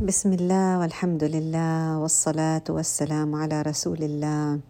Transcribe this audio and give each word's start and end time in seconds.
بسم 0.00 0.32
الله 0.32 0.78
والحمد 0.78 1.24
لله 1.24 1.98
والصلاة 1.98 2.62
والسلام 2.68 3.34
على 3.34 3.62
رسول 3.62 3.98
الله 4.02 4.60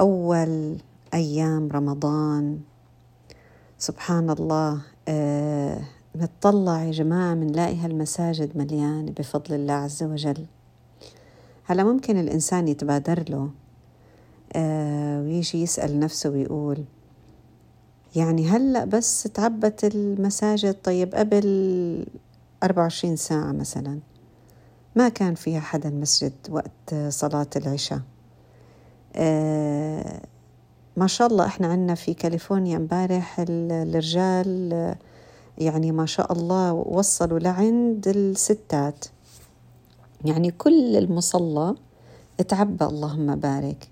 أول 0.00 0.76
أيام 1.14 1.68
رمضان 1.72 2.58
سبحان 3.78 4.30
الله 4.30 4.82
نتطلع 6.16 6.82
يا 6.84 6.90
جماعة 6.90 7.34
بنلاقي 7.34 7.76
هالمساجد 7.76 8.56
مليانة 8.58 9.12
بفضل 9.18 9.54
الله 9.54 9.74
عز 9.74 10.02
وجل 10.02 10.46
هلا 11.64 11.84
ممكن 11.84 12.18
الإنسان 12.18 12.68
يتبادر 12.68 13.24
له 13.30 13.50
ويجي 15.22 15.62
يسأل 15.62 16.00
نفسه 16.00 16.30
ويقول 16.30 16.84
يعني 18.16 18.48
هلأ 18.48 18.84
بس 18.84 19.22
تعبت 19.22 19.84
المساجد 19.84 20.74
طيب 20.84 21.14
قبل 21.14 21.46
24 22.62 23.16
ساعة 23.16 23.52
مثلا. 23.52 24.00
ما 24.96 25.08
كان 25.08 25.34
فيها 25.34 25.60
حدا 25.60 25.90
مسجد 25.90 26.32
وقت 26.50 26.94
صلاة 27.08 27.46
العشاء. 27.56 28.00
آه 29.16 30.20
ما 30.96 31.06
شاء 31.06 31.28
الله 31.28 31.46
إحنا 31.46 31.66
عندنا 31.66 31.94
في 31.94 32.14
كاليفورنيا 32.14 32.76
امبارح 32.76 33.36
الرجال 33.48 34.94
يعني 35.58 35.92
ما 35.92 36.06
شاء 36.06 36.32
الله 36.32 36.72
وصلوا 36.72 37.38
لعند 37.38 38.08
الستات. 38.08 39.04
يعني 40.24 40.50
كل 40.50 40.96
المصلى 40.96 41.74
تعبى 42.48 42.84
اللهم 42.84 43.36
بارك. 43.36 43.88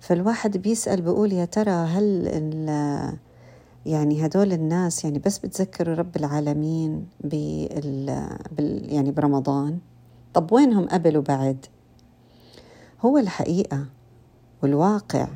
فالواحد 0.00 0.56
بيسأل 0.56 1.02
بيقول 1.02 1.32
يا 1.32 1.44
ترى 1.44 1.70
هل 1.70 2.28
يعني 3.86 4.26
هدول 4.26 4.52
الناس 4.52 5.04
يعني 5.04 5.18
بس 5.18 5.38
بتذكروا 5.38 5.94
رب 5.94 6.16
العالمين 6.16 7.06
بال 7.20 8.28
بال 8.56 8.92
يعني 8.92 9.10
برمضان. 9.10 9.78
طب 10.34 10.52
وينهم 10.52 10.88
قبل 10.88 11.16
وبعد؟ 11.16 11.66
هو 13.04 13.18
الحقيقة 13.18 13.86
والواقع 14.62 15.28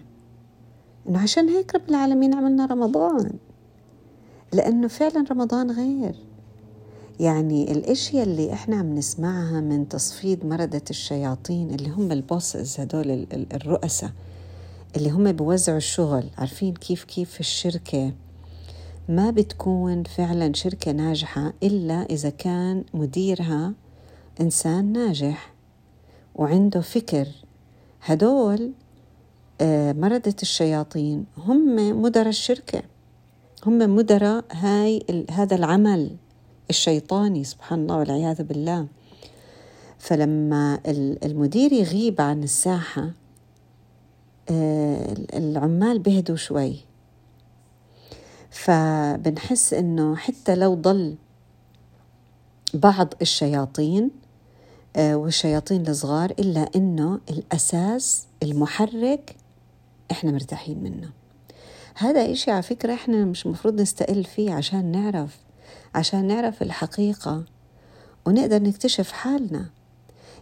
إنه 1.08 1.18
عشان 1.22 1.48
هيك 1.48 1.74
رب 1.74 1.88
العالمين 1.88 2.34
عملنا 2.34 2.66
رمضان. 2.66 3.30
لأنه 4.52 4.88
فعلا 4.88 5.24
رمضان 5.30 5.70
غير. 5.70 6.14
يعني 7.20 7.72
الإشياء 7.72 8.24
اللي 8.24 8.52
إحنا 8.52 8.76
عم 8.76 8.94
نسمعها 8.94 9.60
من 9.60 9.88
تصفيد 9.88 10.46
مردة 10.46 10.82
الشياطين 10.90 11.70
اللي 11.74 11.88
هم 11.90 12.12
البوسز 12.12 12.80
هدول 12.80 13.26
الرؤساء 13.32 14.10
اللي 14.96 15.10
هم 15.10 15.32
بوزعوا 15.32 15.78
الشغل 15.78 16.24
عارفين 16.38 16.74
كيف 16.74 17.04
كيف 17.04 17.30
في 17.30 17.40
الشركة 17.40 18.12
ما 19.08 19.30
بتكون 19.30 20.02
فعلا 20.02 20.52
شركة 20.52 20.92
ناجحة 20.92 21.52
إلا 21.62 22.02
إذا 22.10 22.30
كان 22.30 22.84
مديرها 22.94 23.72
إنسان 24.40 24.92
ناجح 24.92 25.52
وعنده 26.34 26.80
فكر. 26.80 27.28
هدول 28.02 28.72
آه، 29.60 29.92
مردة 29.92 30.34
الشياطين 30.42 31.24
هم 31.36 32.02
مدراء 32.02 32.28
الشركة. 32.28 32.82
هم 33.66 33.96
مدراء 33.96 34.44
هاي 34.52 35.24
هذا 35.30 35.56
العمل 35.56 36.16
الشيطاني 36.70 37.44
سبحان 37.44 37.80
الله 37.80 37.96
والعياذ 37.96 38.42
بالله. 38.42 38.86
فلما 39.98 40.80
المدير 41.24 41.72
يغيب 41.72 42.20
عن 42.20 42.42
الساحة 42.42 43.10
آه، 44.50 45.14
العمال 45.34 45.98
بهدوا 45.98 46.36
شوي. 46.36 46.87
فبنحس 48.64 49.74
إنه 49.74 50.16
حتى 50.16 50.54
لو 50.54 50.74
ضل 50.74 51.16
بعض 52.74 53.14
الشياطين 53.22 54.10
آه، 54.96 55.16
والشياطين 55.16 55.88
الصغار 55.88 56.30
إلا 56.30 56.70
إنه 56.76 57.20
الأساس 57.30 58.26
المحرك 58.42 59.36
إحنا 60.10 60.32
مرتاحين 60.32 60.82
منه. 60.82 61.10
هذا 61.94 62.32
إشي 62.32 62.50
على 62.50 62.62
فكرة 62.62 62.94
إحنا 62.94 63.24
مش 63.24 63.46
مفروض 63.46 63.80
نستقل 63.80 64.24
فيه 64.24 64.52
عشان 64.52 64.92
نعرف 64.92 65.38
عشان 65.94 66.26
نعرف 66.26 66.62
الحقيقة 66.62 67.44
ونقدر 68.26 68.62
نكتشف 68.62 69.12
حالنا. 69.12 69.66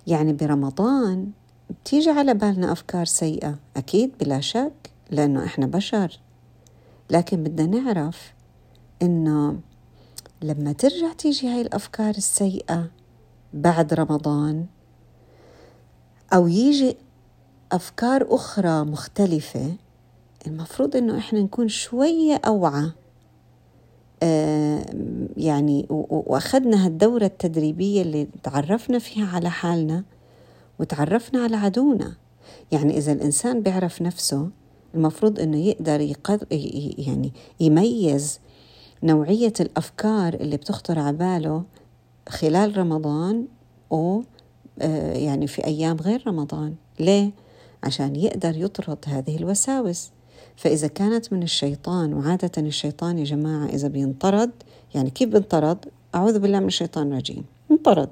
يعني 0.07 0.33
برمضان 0.33 1.31
بتيجي 1.71 2.11
على 2.11 2.35
بالنا 2.35 2.73
أفكار 2.73 3.05
سيئة 3.05 3.59
أكيد 3.77 4.13
بلا 4.21 4.41
شك 4.41 4.91
لأنه 5.11 5.45
إحنا 5.45 5.67
بشر. 5.67 6.26
لكن 7.11 7.43
بدنا 7.43 7.81
نعرف 7.81 8.35
إنه 9.03 9.61
لما 10.43 10.73
ترجع 10.73 11.13
تيجي 11.13 11.49
هاي 11.49 11.61
الأفكار 11.61 12.15
السيئة 12.15 12.91
بعد 13.53 13.95
رمضان 13.95 14.67
أو 16.33 16.47
يجي 16.49 16.97
أفكار 17.73 18.27
أخرى 18.31 18.85
مختلفة 18.85 19.73
المفروض 20.47 20.97
إنه 20.97 21.19
إحنا 21.19 21.41
نكون 21.41 21.69
شوية 21.69 22.41
أوعى 22.47 22.91
آه 24.23 24.87
يعني 25.37 25.87
وأخذنا 25.91 26.87
هالدورة 26.87 27.25
التدريبية 27.25 28.03
اللي 28.03 28.29
تعرفنا 28.43 28.99
فيها 28.99 29.27
على 29.27 29.51
حالنا 29.51 30.05
وتعرفنا 30.79 31.43
على 31.43 31.57
عدونا. 31.57 32.15
يعني 32.73 32.99
إذا 32.99 33.13
الإنسان 33.13 33.63
بيعرف 33.63 34.03
نفسه 34.03 34.49
المفروض 34.97 35.41
إنه 35.41 35.57
يقدر 35.57 36.01
يقدر 36.01 36.47
يعني 36.99 37.33
يميز 37.61 38.41
نوعية 39.03 39.53
الأفكار 39.61 40.35
اللي 40.35 40.57
بتخطر 40.57 40.99
على 40.99 41.17
باله 41.17 41.63
خلال 42.29 42.79
رمضان 42.79 43.47
و 43.91 44.21
آه، 44.79 45.13
يعني 45.13 45.47
في 45.47 45.65
أيام 45.65 45.97
غير 45.97 46.23
رمضان. 46.27 46.75
ليه؟ 47.01 47.31
عشان 47.85 48.17
يقدر 48.17 48.57
يطرد 48.57 48.99
هذه 49.07 49.37
الوساوس. 49.37 50.11
فإذا 50.57 50.87
كانت 50.87 51.33
من 51.33 51.43
الشيطان 51.43 52.15
وعادة 52.15 52.51
الشيطان 52.59 53.19
يا 53.19 53.25
جماعة 53.25 53.67
إذا 53.67 53.89
بينطرد 53.89 54.51
يعني 54.95 55.11
كيف 55.11 55.29
بينطرد؟ 55.29 55.79
أعوذ 56.15 56.39
بالله 56.39 56.61
من 56.61 56.67
الشيطان 56.67 57.13
الرجيم. 57.13 57.45
انطرد. 57.71 58.09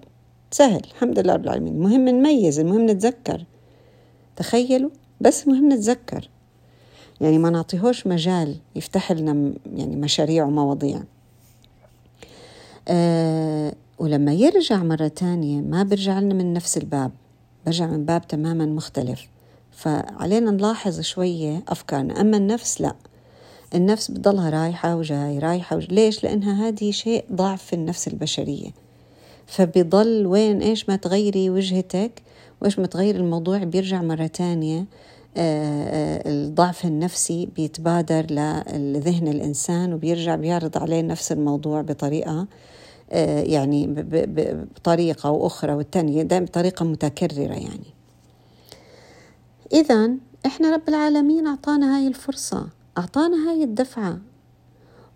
سهل. 0.50 0.80
الحمد 0.94 1.18
لله 1.18 1.34
رب 1.34 1.44
العالمين. 1.44 1.74
المهم 1.74 2.08
نميز 2.08 2.60
المهم 2.60 2.90
نتذكر. 2.90 3.44
تخيلوا؟ 4.36 4.90
بس 5.20 5.48
مهم 5.48 5.72
نتذكر. 5.72 6.28
يعني 7.24 7.38
ما 7.38 7.50
نعطيهوش 7.50 8.06
مجال 8.06 8.56
يفتح 8.76 9.12
لنا 9.12 9.52
يعني 9.76 9.96
مشاريع 9.96 10.44
ومواضيع. 10.44 11.02
أه 12.88 13.74
ولما 13.98 14.32
يرجع 14.32 14.82
مرة 14.82 15.08
تانية 15.08 15.60
ما 15.60 15.82
برجع 15.82 16.18
لنا 16.18 16.34
من 16.34 16.52
نفس 16.52 16.76
الباب 16.76 17.10
برجع 17.66 17.86
من 17.86 18.04
باب 18.04 18.28
تماما 18.28 18.66
مختلف. 18.66 19.28
فعلينا 19.72 20.50
نلاحظ 20.50 21.00
شوية 21.00 21.62
أفكارنا. 21.68 22.20
أما 22.20 22.36
النفس 22.36 22.80
لا. 22.80 22.94
النفس 23.74 24.10
بتضلها 24.10 24.50
رايحة 24.50 24.96
وجاي 24.96 25.38
رايحة 25.38 25.76
وجاي. 25.76 25.94
ليش؟ 25.94 26.24
لأنها 26.24 26.68
هذه 26.68 26.90
شيء 26.90 27.24
ضعف 27.32 27.62
في 27.62 27.72
النفس 27.72 28.08
البشرية. 28.08 28.70
فبضل 29.46 30.26
وين؟ 30.26 30.62
إيش 30.62 30.88
ما 30.88 30.96
تغيري 30.96 31.50
وجهتك 31.50 32.22
وإيش 32.62 32.78
ما 32.78 32.86
تغير 32.86 33.16
الموضوع 33.16 33.58
بيرجع 33.58 34.02
مرة 34.02 34.26
تانية. 34.26 34.84
الضعف 35.36 36.84
النفسي 36.84 37.48
بيتبادر 37.56 38.26
لذهن 38.72 39.28
الإنسان 39.28 39.92
وبيرجع 39.92 40.34
بيعرض 40.36 40.78
عليه 40.78 41.02
نفس 41.02 41.32
الموضوع 41.32 41.80
بطريقة 41.80 42.46
آه، 43.12 43.42
يعني 43.42 43.86
بطريقة 44.76 45.30
وأخرى 45.30 45.72
والتانية 45.72 46.22
دائما 46.22 46.46
بطريقة 46.46 46.84
متكررة 46.84 47.52
يعني. 47.52 47.94
إذا 49.72 50.10
إحنا 50.46 50.74
رب 50.74 50.88
العالمين 50.88 51.46
أعطانا 51.46 51.96
هاي 51.96 52.06
الفرصة 52.06 52.68
أعطانا 52.98 53.50
هاي 53.50 53.64
الدفعة. 53.64 54.18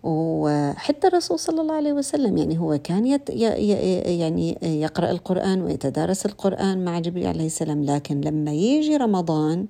وحتى 0.03 1.07
الرسول 1.07 1.39
صلى 1.39 1.61
الله 1.61 1.75
عليه 1.75 1.93
وسلم 1.93 2.37
يعني 2.37 2.59
هو 2.59 2.79
كان 2.83 3.05
يت 3.05 3.29
يعني 3.29 4.57
يقرأ 4.61 5.11
القرآن 5.11 5.61
ويتدارس 5.61 6.25
القرآن 6.25 6.85
مع 6.85 6.99
جبريل 6.99 7.27
عليه 7.27 7.45
السلام 7.45 7.83
لكن 7.83 8.21
لما 8.21 8.51
يجي 8.51 8.97
رمضان 8.97 9.67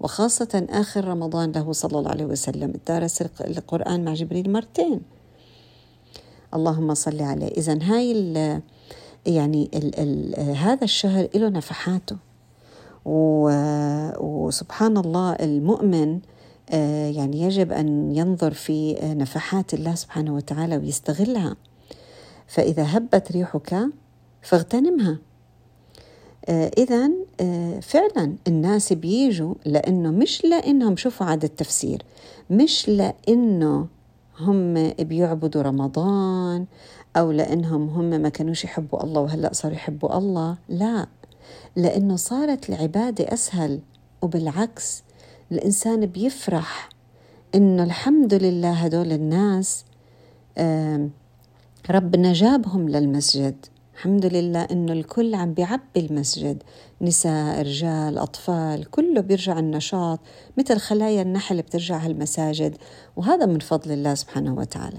وخاصة 0.00 0.66
آخر 0.70 1.04
رمضان 1.04 1.52
له 1.52 1.72
صلى 1.72 1.98
الله 1.98 2.10
عليه 2.10 2.24
وسلم 2.24 2.72
درس 2.88 3.22
القرآن 3.40 4.04
مع 4.04 4.14
جبريل 4.14 4.52
مرتين. 4.52 5.00
اللهم 6.54 6.94
صل 6.94 7.22
عليه. 7.22 7.48
إذا 7.48 7.78
هاي 7.82 8.12
ال 8.12 8.60
يعني 9.26 9.70
ال 9.74 9.90
ال 9.98 10.56
هذا 10.56 10.84
الشهر 10.84 11.28
له 11.34 11.48
نفحاته. 11.48 12.16
وسبحان 14.20 14.96
الله 14.96 15.32
المؤمن 15.32 16.20
آه، 16.70 17.08
يعني 17.08 17.40
يجب 17.40 17.72
أن 17.72 18.16
ينظر 18.16 18.52
في 18.52 18.94
نفحات 19.02 19.74
الله 19.74 19.94
سبحانه 19.94 20.34
وتعالى 20.34 20.76
ويستغلها. 20.76 21.56
فإذا 22.46 22.96
هبت 22.96 23.32
ريحك 23.32 23.86
فاغتنمها. 24.42 25.10
آه 25.12 25.33
إذا 26.48 27.10
آه 27.40 27.80
فعلا 27.80 28.34
الناس 28.48 28.92
بيجوا 28.92 29.54
لأنه 29.64 30.10
مش 30.10 30.44
لأنهم 30.44 30.96
شوفوا 30.96 31.26
عاد 31.26 31.44
التفسير 31.44 32.02
مش 32.50 32.88
لأنه 32.88 33.86
هم 34.40 34.90
بيعبدوا 35.00 35.62
رمضان 35.62 36.66
أو 37.16 37.30
لأنهم 37.30 37.88
هم 37.88 38.04
ما 38.22 38.28
كانوش 38.28 38.64
يحبوا 38.64 39.02
الله 39.04 39.20
وهلأ 39.20 39.52
صاروا 39.52 39.76
يحبوا 39.76 40.18
الله 40.18 40.56
لا. 40.68 41.06
لأنه 41.76 42.16
صارت 42.16 42.68
العبادة 42.70 43.32
أسهل 43.34 43.80
وبالعكس 44.22 45.02
الإنسان 45.52 46.06
بيفرح 46.06 46.88
إنه 47.54 47.82
الحمد 47.84 48.34
لله 48.34 48.72
هدول 48.72 49.12
الناس 49.12 49.84
ربنا 51.90 52.32
جابهم 52.32 52.88
للمسجد. 52.88 53.66
الحمد 53.94 54.26
لله 54.26 54.62
إنه 54.62 54.92
الكل 54.92 55.34
عم 55.34 55.54
بيعبي 55.54 55.82
المسجد. 55.96 56.62
نساء 57.00 57.60
رجال 57.62 58.18
أطفال 58.18 58.90
كله 58.90 59.20
بيرجع 59.20 59.58
النشاط 59.58 60.20
مثل 60.58 60.76
خلايا 60.76 61.22
النحل 61.22 61.62
بترجع 61.62 61.96
هالمساجد. 61.96 62.76
وهذا 63.16 63.46
من 63.46 63.58
فضل 63.58 63.92
الله 63.92 64.14
سبحانه 64.14 64.54
وتعالى. 64.54 64.98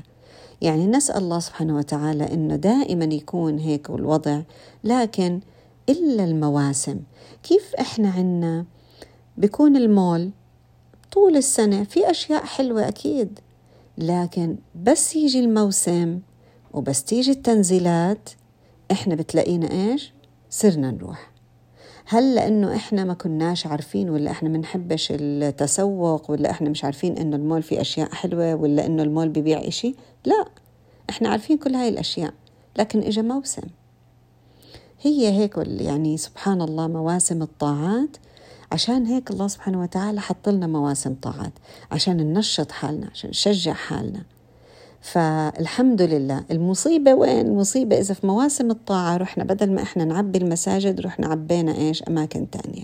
يعني 0.61 0.87
نسأل 0.87 1.17
الله 1.17 1.39
سبحانه 1.39 1.77
وتعالى 1.77 2.33
إنه 2.33 2.55
دائما 2.55 3.05
يكون 3.05 3.59
هيك 3.59 3.89
الوضع 3.89 4.41
لكن 4.83 5.39
إلا 5.89 6.23
المواسم. 6.23 6.99
كيف 7.43 7.75
إحنا 7.79 8.09
عنا 8.09 8.65
بيكون 9.37 9.75
المول 9.75 10.31
طول 11.11 11.37
السنة؟ 11.37 11.83
في 11.83 12.11
أشياء 12.11 12.45
حلوة 12.45 12.87
أكيد 12.87 13.39
لكن 13.97 14.55
بس 14.83 15.15
يجي 15.15 15.39
الموسم 15.39 16.19
وبس 16.73 17.03
تيجي 17.03 17.31
التنزيلات 17.31 18.29
إحنا 18.91 19.15
بتلاقينا 19.15 19.71
إيش؟ 19.71 20.13
صرنا 20.49 20.91
نروح. 20.91 21.31
هل 22.07 22.35
لأنه 22.35 22.75
إحنا 22.75 23.03
ما 23.03 23.13
كناش 23.13 23.67
عارفين 23.67 24.09
ولا 24.09 24.31
إحنا 24.31 24.49
منحبش 24.49 25.07
التسوق 25.11 26.31
ولا 26.31 26.51
إحنا 26.51 26.69
مش 26.69 26.83
عارفين 26.83 27.17
إنه 27.17 27.35
المول 27.35 27.63
فيه 27.63 27.81
أشياء 27.81 28.13
حلوة 28.13 28.55
ولا 28.55 28.85
إنه 28.85 29.03
المول 29.03 29.29
ببيع 29.29 29.67
إشي؟ 29.67 29.95
لا 30.25 30.45
إحنا 31.09 31.29
عارفين 31.29 31.57
كل 31.57 31.75
هاي 31.75 31.89
الأشياء 31.89 32.33
لكن 32.77 32.99
إجا 32.99 33.21
موسم. 33.21 33.67
هي 35.01 35.29
هيك 35.29 35.57
يعني 35.67 36.17
سبحان 36.17 36.61
الله 36.61 36.87
مواسم 36.87 37.41
الطاعات. 37.41 38.17
عشان 38.71 39.05
هيك 39.05 39.31
الله 39.31 39.47
سبحانه 39.47 39.81
وتعالى 39.81 40.21
حط 40.21 40.49
لنا 40.49 40.67
مواسم 40.67 41.13
طاعات 41.13 41.53
عشان 41.91 42.17
ننشط 42.17 42.71
حالنا 42.71 43.09
عشان 43.11 43.29
نشجع 43.29 43.73
حالنا. 43.73 44.23
فالحمد 45.05 46.01
لله 46.01 46.43
المصيبة 46.51 47.13
وين؟ 47.13 47.47
المصيبة 47.47 47.99
إذا 47.99 48.13
في 48.13 48.27
مواسم 48.27 48.71
الطاعة 48.71 49.17
رحنا 49.17 49.43
بدل 49.43 49.71
ما 49.71 49.81
إحنا 49.81 50.05
نعبي 50.05 50.37
المساجد 50.37 51.01
رحنا 51.01 51.27
عبينا 51.27 51.75
إيش؟ 51.75 52.03
أماكن 52.03 52.47
تانية. 52.49 52.83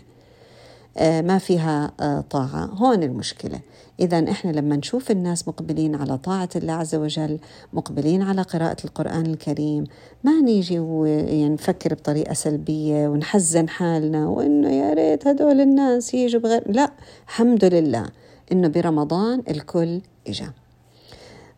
آه 0.97 1.21
ما 1.21 1.37
فيها 1.37 1.91
آه 1.99 2.23
طاعة. 2.29 2.65
هون 2.65 3.03
المشكلة. 3.03 3.59
إذا 3.99 4.31
إحنا 4.31 4.51
لما 4.51 4.75
نشوف 4.75 5.11
الناس 5.11 5.47
مقبلين 5.47 5.95
على 5.95 6.17
طاعة 6.17 6.49
الله 6.55 6.73
عز 6.73 6.95
وجل 6.95 7.39
مقبلين 7.73 8.21
على 8.21 8.41
قراءة 8.41 8.77
القرآن 8.85 9.25
الكريم 9.25 9.83
ما 10.23 10.41
نيجي 10.41 10.79
ونفكر 10.79 11.93
بطريقة 11.93 12.33
سلبية 12.33 13.07
ونحزن 13.07 13.69
حالنا 13.69 14.27
وإنه 14.27 14.69
يا 14.69 14.93
ريت 14.93 15.27
هدول 15.27 15.61
الناس 15.61 16.13
يجوا 16.13 16.41
بغير 16.41 16.71
لا. 16.71 16.91
الحمد 17.27 17.65
لله 17.65 18.05
إنه 18.51 18.67
برمضان 18.67 19.43
الكل 19.49 20.01
إجا. 20.27 20.51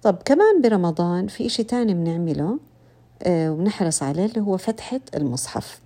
طب 0.03 0.15
كمان 0.25 0.61
برمضان 0.61 1.27
في 1.27 1.45
إشي 1.45 1.63
تاني 1.63 1.94
بنعمله 1.94 2.59
آه 3.23 3.51
ونحرص 3.51 4.03
عليه 4.03 4.25
اللي 4.25 4.41
هو 4.41 4.57
فتحة 4.57 5.01
المصحف. 5.15 5.79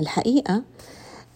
الحقيقة 0.00 0.62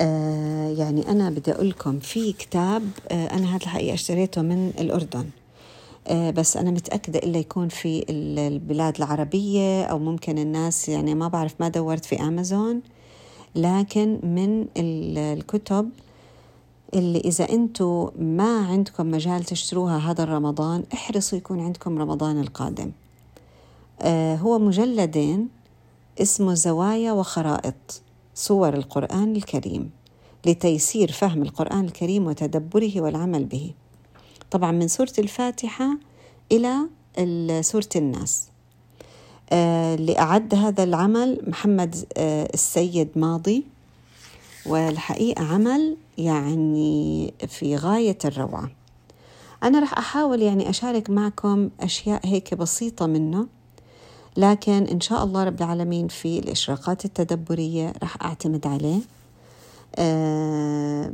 آه 0.01 0.69
يعني 0.69 1.09
أنا 1.09 1.31
بدي 1.31 1.53
أقول 1.53 1.71
لكم 1.71 1.99
في 1.99 2.33
كتاب 2.33 2.83
آه 3.11 3.27
أنا 3.27 3.47
هذا 3.57 3.63
الحقيقة 3.63 3.95
اشتريته 3.95 4.43
من 4.43 4.73
الأردن. 4.79 5.25
بس 6.11 6.57
أنا 6.57 6.71
متأكدة 6.71 7.19
إلا 7.19 7.39
يكون 7.39 7.69
في 7.69 8.05
البلاد 8.11 8.97
العربية 8.97 9.85
أو 9.85 9.99
ممكن 9.99 10.39
الناس 10.39 10.89
يعني 10.89 11.15
ما 11.15 11.29
بعرف 11.29 11.55
ما 11.61 11.69
دورت 11.69 12.05
في 12.05 12.21
أمازون 12.21 12.81
لكن 13.55 14.21
من 14.23 14.67
الكتب 14.77 15.91
اللي 16.95 17.19
إذا 17.19 17.49
أنتم 17.51 18.11
ما 18.19 18.67
عندكم 18.67 19.11
مجال 19.11 19.45
تشتروها 19.45 19.99
هذا 19.99 20.23
الرمضان 20.23 20.85
احرصوا 20.95 21.39
يكون 21.39 21.61
عندكم 21.61 21.99
رمضان 21.99 22.41
القادم. 22.41 22.91
آه 24.01 24.37
هو 24.37 24.59
مجلدين 24.59 25.49
اسمه 26.21 26.55
زوايا 26.55 27.13
وخرائط 27.13 28.03
صور 28.35 28.75
القرآن 28.75 29.37
الكريم 29.37 29.91
لتيسير 30.47 31.13
فهم 31.13 31.43
القرآن 31.43 31.85
الكريم 31.85 32.27
وتدبره 32.27 33.01
والعمل 33.01 33.45
به. 33.45 33.71
طبعا 34.51 34.73
من 34.73 34.89
سورة 34.89 35.13
الفاتحة 35.19 35.99
إلى 36.53 36.77
سورة 37.63 37.89
الناس. 37.97 38.47
آه 39.51 39.95
اللي 39.95 40.19
أعد 40.19 40.55
هذا 40.55 40.83
العمل 40.85 41.41
محمد 41.47 42.05
آه 42.17 42.49
السيد 42.55 43.09
ماضي 43.17 43.65
والحقيقة 44.67 45.45
عمل 45.45 45.97
يعني 46.19 47.35
في 47.49 47.77
غاية 47.77 48.19
الروعة. 48.25 48.71
أنا 49.63 49.81
رح 49.81 49.99
أحاول 49.99 50.43
يعني 50.43 50.71
أشارك 50.71 51.11
معكم 51.11 51.71
أشياء 51.81 52.21
هيك 52.27 52.55
بسيطة 52.55 53.07
منه 53.07 53.47
لكن 54.37 54.73
إن 54.87 55.01
شاء 55.01 55.25
الله 55.25 55.45
رب 55.45 55.59
العالمين 55.63 56.09
في 56.09 56.39
الإشراقات 56.39 57.05
التدبرية 57.05 57.93
رح 58.03 58.17
أعتمد 58.23 58.67
عليه. 58.67 59.01
آه 59.97 61.13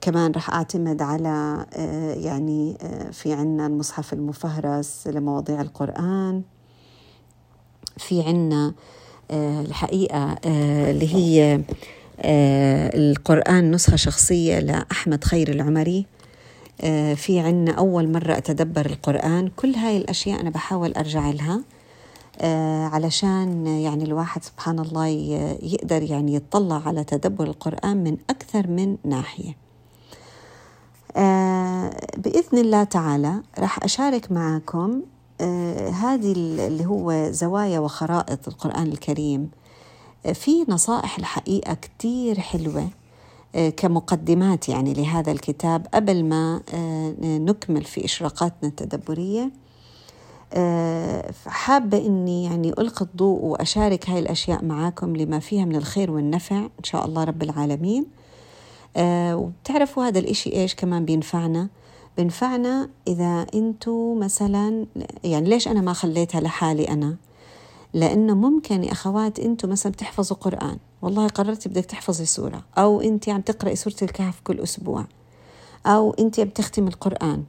كمان 0.00 0.32
رح 0.32 0.50
أعتمد 0.50 1.02
على 1.02 1.66
آه 1.74 2.14
يعني 2.14 2.76
آه 2.82 3.10
في 3.10 3.32
عنا 3.32 3.66
المصحف 3.66 4.12
المفهرس 4.12 5.06
لمواضيع 5.06 5.60
القرآن. 5.60 6.42
في 7.98 8.22
عنا 8.22 8.74
آه 9.30 9.60
الحقيقة 9.60 10.36
آه 10.44 10.90
اللي 10.90 11.14
هي 11.14 11.60
القرآن 12.20 13.70
نسخة 13.70 13.96
شخصية 13.96 14.58
لأحمد 14.58 15.24
خير 15.24 15.48
العمري. 15.48 16.06
آه 16.80 17.14
في 17.14 17.40
عنا 17.40 17.72
أول 17.72 18.12
مرة 18.12 18.36
أتدبر 18.36 18.86
القرآن. 18.86 19.48
كل 19.56 19.74
هاي 19.74 19.96
الأشياء 19.96 20.40
أنا 20.40 20.50
بحاول 20.50 20.92
أرجع 20.92 21.30
لها 21.30 21.60
آه 22.40 22.84
علشان 22.86 23.66
يعني 23.66 24.04
الواحد 24.04 24.44
سبحان 24.44 24.78
الله 24.78 25.06
يقدر 25.62 26.02
يعني 26.02 26.34
يطلع 26.34 26.82
على 26.86 27.04
تدبر 27.04 27.44
القرآن 27.44 28.04
من 28.04 28.16
أكثر 28.30 28.66
من 28.66 28.96
ناحية. 29.04 29.56
آه 31.16 31.90
بإذن 32.16 32.58
الله 32.58 32.84
تعالى 32.84 33.42
راح 33.58 33.84
أشارك 33.84 34.32
معكم 34.32 35.02
آه 35.40 35.88
هذه 35.88 36.32
اللي 36.32 36.86
هو 36.86 37.30
زوايا 37.30 37.78
وخرائط 37.78 38.48
القرآن 38.48 38.86
الكريم. 38.86 39.50
في 40.34 40.64
نصائح 40.68 41.18
الحقيقة 41.18 41.74
كتير 41.74 42.40
حلوة 42.40 42.88
كمقدمات 43.76 44.68
يعني 44.68 44.94
لهذا 44.94 45.32
الكتاب 45.32 45.86
قبل 45.94 46.24
ما 46.24 46.60
نكمل 47.22 47.84
في 47.84 48.04
إشراقاتنا 48.04 48.68
التدبرية. 48.68 49.50
حابة 51.46 51.98
إني 52.06 52.44
يعني 52.44 52.68
ألقي 52.68 53.04
الضوء 53.04 53.44
وأشارك 53.44 54.10
هاي 54.10 54.18
الأشياء 54.18 54.64
معاكم 54.64 55.16
لما 55.16 55.38
فيها 55.38 55.64
من 55.64 55.76
الخير 55.76 56.10
والنفع 56.10 56.56
إن 56.56 56.84
شاء 56.84 57.06
الله 57.06 57.24
رب 57.24 57.42
العالمين. 57.42 58.06
وبتعرفوا 59.32 60.04
هذا 60.04 60.18
الإشي 60.18 60.52
إيش 60.52 60.74
كمان 60.74 61.04
بينفعنا؟ 61.04 61.68
بينفعنا 62.16 62.88
إذا 63.08 63.46
أنتوا 63.54 64.14
مثلا 64.14 64.86
يعني 65.24 65.48
ليش 65.48 65.68
أنا 65.68 65.80
ما 65.80 65.92
خليتها 65.92 66.40
لحالي 66.40 66.88
أنا؟ 66.88 67.16
لأنه 67.94 68.34
ممكن 68.34 68.84
يا 68.84 68.92
أخوات 68.92 69.38
أنتوا 69.40 69.70
مثلا 69.70 69.92
بتحفظوا 69.92 70.36
قرآن. 70.36 70.78
والله 71.02 71.26
قررتي 71.26 71.68
بدك 71.68 71.84
تحفظي 71.84 72.24
سورة. 72.24 72.62
أو 72.78 73.00
أنت 73.00 73.28
عم 73.28 73.40
تقرأي 73.40 73.76
سورة 73.76 73.96
الكهف 74.02 74.40
كل 74.44 74.60
أسبوع. 74.60 75.04
أو 75.86 76.14
أنت 76.18 76.40
بتختمي 76.40 76.88
القرآن 76.88 77.44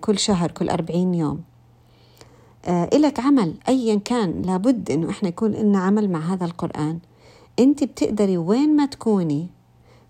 كل 0.00 0.18
شهر 0.18 0.50
كل 0.50 0.68
أربعين 0.68 1.14
يوم. 1.14 1.40
إلك 2.68 3.20
عمل 3.20 3.54
أيا 3.68 3.94
كان 3.94 4.42
لابد 4.42 4.90
أنه 4.90 5.10
إحنا 5.10 5.28
يكون 5.28 5.50
لنا 5.50 5.78
عمل 5.78 6.10
مع 6.10 6.18
هذا 6.18 6.44
القرآن. 6.44 6.98
أنت 7.58 7.84
بتقدري 7.84 8.38
وين 8.38 8.76
ما 8.76 8.86
تكوني 8.86 9.48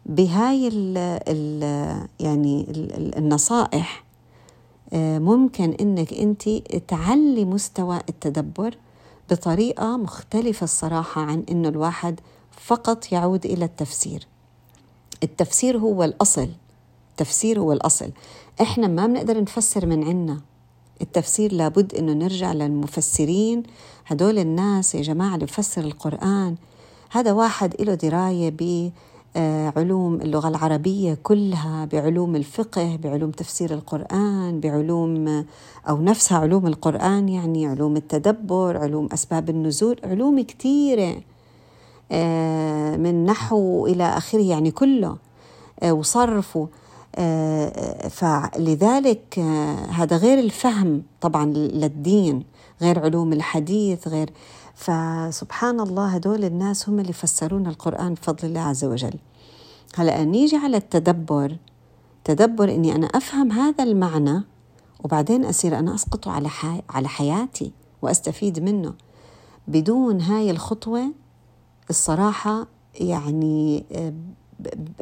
بهاي 0.07 0.69
ال 0.69 0.99
ال 1.29 1.63
يعني 2.21 2.67
ال 2.71 3.19
النصائح 3.19 4.05
ممكن 4.95 5.71
إنك 5.81 6.13
أنت 6.13 6.49
تعلي 6.89 7.45
مستوى 7.45 8.01
التدبر 8.09 8.75
بطريقة 9.31 9.97
مختلفة 9.97 10.65
الصراحة 10.65 11.21
عن 11.23 11.45
إنه 11.51 11.69
الواحد 11.69 12.21
فقط 12.51 13.13
يعود 13.13 13.47
إلى 13.47 13.65
التفسير. 13.65 14.27
التفسير 15.23 15.79
هو 15.79 16.05
الأصل. 16.05 16.49
التفسير 17.11 17.61
هو 17.61 17.73
الأصل. 17.73 18.11
إحنا 18.61 18.87
ما 18.87 19.07
بنقدر 19.07 19.41
نفسر 19.41 19.87
من 19.87 20.05
عنا. 20.05 20.41
التفسير 21.01 21.53
لابد 21.53 21.95
إنه 21.95 22.13
نرجع 22.13 22.53
للمفسرين. 22.53 23.63
هدول 24.07 24.39
الناس 24.39 24.95
يا 24.95 25.03
جماعة 25.03 25.35
اللي 25.35 25.47
بفسر 25.47 25.85
القرآن. 25.85 26.57
هذا 27.11 27.33
واحد 27.33 27.75
له 27.81 27.95
آه، 27.95 28.93
علوم 29.77 30.15
اللغة 30.15 30.49
العربية 30.49 31.19
كلها 31.23 31.85
بعلوم 31.85 32.37
الفقه 32.37 32.99
بعلوم 33.03 33.31
تفسير 33.31 33.75
القرآن 33.75 34.61
بعلوم 34.61 35.45
أو 35.89 36.03
نفسها 36.03 36.39
علوم 36.39 36.67
القرآن 36.67 37.29
يعني 37.29 37.67
علوم 37.67 37.97
التدبر 37.97 38.77
علوم 38.77 39.09
أسباب 39.13 39.51
النزول 39.51 39.97
علوم 40.05 40.41
كثيرة 40.41 41.17
آه، 42.13 42.97
من 42.97 43.27
نحو 43.27 43.87
إلى 43.87 44.05
آخره 44.05 44.41
يعني 44.41 44.71
كله 44.71 45.17
آه، 45.83 45.93
وصرف 45.93 46.59
فلذلك 48.11 49.39
هذا 49.91 50.17
غير 50.17 50.39
الفهم 50.39 51.03
طبعا 51.21 51.47
للدين 51.47 52.45
غير 52.83 52.99
علوم 52.99 53.33
الحديث 53.33 54.09
غير 54.09 54.31
فسبحان 54.79 55.81
الله 55.81 56.07
هدول 56.07 56.45
الناس 56.45 56.89
هم 56.89 57.01
اللي 57.01 57.13
فسرون 57.13 57.67
القرآن 57.67 58.15
بفضل 58.15 58.49
الله 58.49 58.61
عز 58.61 58.85
وجل. 58.85 59.15
هلأ 59.97 60.25
نيجي 60.25 60.57
على 60.57 60.77
التدبر 60.77 61.57
تدبر 62.25 62.75
إني 62.75 62.95
أنا 62.95 63.07
أفهم 63.07 63.53
هذا 63.53 63.85
المعنى 63.85 64.43
وبعدين 65.05 65.45
أصير 65.45 65.79
أنا 65.79 65.95
اسقطه 65.95 66.31
على 66.31 66.49
حي... 66.49 66.83
على 66.91 67.09
حياتي 67.09 67.73
وأستفيد 68.03 68.61
منه. 68.61 68.95
بدون 69.69 70.21
هاي 70.21 70.51
الخطوة 70.51 71.13
الصراحة 71.91 72.67
يعني 72.95 73.85
آه، 73.93 74.13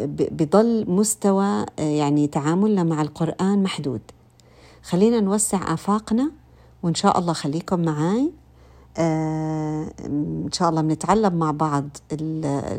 بضل 0.09 0.91
مستوى 0.91 1.67
آه، 1.79 1.83
يعني 1.83 2.27
تعاملنا 2.27 2.85
مع 2.85 3.03
القرآن 3.03 3.63
محدود. 3.63 4.01
خلينا 4.83 5.21
نوسع 5.21 5.75
آفاقنا 5.75 6.31
وإن 6.83 6.95
شاء 6.95 7.19
الله 7.19 7.33
خليكم 7.33 7.81
آه 7.81 8.46
إن 8.99 10.49
شاء 10.53 10.69
الله 10.69 10.81
بنتعلم 10.83 11.35
مع 11.35 11.51
بعض 11.51 11.85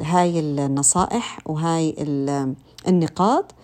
هاي 0.04 0.40
النصائح 0.40 1.40
وهاي 1.46 1.96
النقاط 2.88 3.56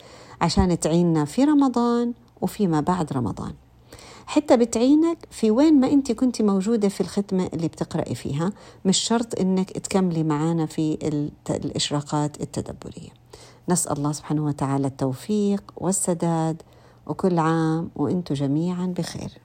عشان 0.41 0.79
تعيننا 0.79 1.25
في 1.25 1.43
رمضان 1.43 2.13
وفيما 2.41 2.81
بعد 2.81 3.13
رمضان. 3.13 3.53
حتى 4.25 4.57
بتعينك 4.57 5.17
في 5.31 5.51
وين 5.51 5.79
ما 5.79 5.87
انت 5.91 6.11
كنت 6.11 6.41
موجودة 6.41 6.89
في 6.89 7.01
الختمه 7.01 7.49
اللي 7.53 7.67
بتقرأي 7.67 8.15
فيها 8.15 8.51
مش 8.85 8.97
شرط 8.97 9.39
إنك 9.39 9.71
تكملي 9.71 10.23
معانا 10.23 10.65
في 10.65 10.97
الإشراقات 11.49 12.41
التدبرية. 12.41 13.09
نسأل 13.69 13.97
الله 13.97 14.11
سبحانه 14.11 14.45
وتعالى 14.45 14.87
التوفيق 14.87 15.63
والسداد 15.77 16.61
وكل 17.07 17.39
عام 17.39 17.89
وأنتم 17.95 18.35
جميعا 18.35 18.85
بخير. 18.97 19.42